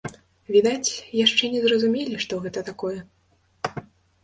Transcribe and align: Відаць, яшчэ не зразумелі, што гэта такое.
Відаць, 0.53 0.91
яшчэ 1.25 1.51
не 1.57 1.61
зразумелі, 1.67 2.15
што 2.25 2.41
гэта 2.47 2.59
такое. 2.73 3.79